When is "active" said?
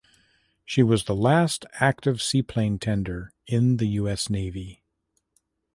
1.73-2.23